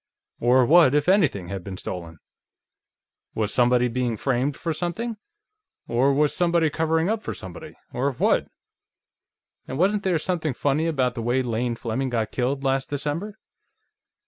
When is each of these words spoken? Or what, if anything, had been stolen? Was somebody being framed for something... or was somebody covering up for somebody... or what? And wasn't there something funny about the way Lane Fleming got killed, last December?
Or 0.39 0.65
what, 0.65 0.95
if 0.95 1.07
anything, 1.07 1.49
had 1.49 1.63
been 1.63 1.77
stolen? 1.77 2.17
Was 3.35 3.53
somebody 3.53 3.87
being 3.87 4.17
framed 4.17 4.57
for 4.57 4.73
something... 4.73 5.15
or 5.87 6.11
was 6.11 6.33
somebody 6.35 6.71
covering 6.71 7.07
up 7.07 7.21
for 7.21 7.35
somebody... 7.35 7.75
or 7.93 8.11
what? 8.13 8.47
And 9.67 9.77
wasn't 9.77 10.01
there 10.01 10.17
something 10.17 10.55
funny 10.55 10.87
about 10.87 11.13
the 11.13 11.21
way 11.21 11.43
Lane 11.43 11.75
Fleming 11.75 12.09
got 12.09 12.31
killed, 12.31 12.63
last 12.63 12.89
December? 12.89 13.37